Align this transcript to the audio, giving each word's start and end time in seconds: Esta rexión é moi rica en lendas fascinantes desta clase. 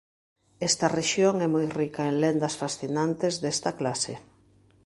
Esta 0.69 0.87
rexión 0.97 1.35
é 1.45 1.47
moi 1.55 1.65
rica 1.79 2.01
en 2.11 2.15
lendas 2.23 2.57
fascinantes 2.61 3.33
desta 3.43 3.71
clase. 3.79 4.13